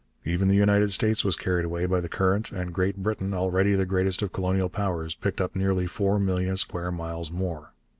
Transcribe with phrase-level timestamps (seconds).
[0.25, 3.85] Even the United States was carried away by the current, and Great Britain, already the
[3.85, 7.69] greatest of colonial powers, picked up nearly four million square miles more.